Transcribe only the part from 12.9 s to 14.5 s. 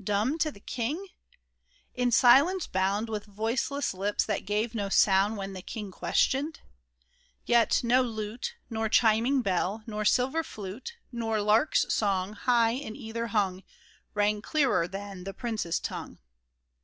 ether hung, Rang